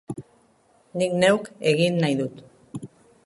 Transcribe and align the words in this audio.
Nik 1.01 1.11
neuk 1.23 1.45
egin 1.73 2.01
nahi 2.05 2.17
dut. 2.25 2.43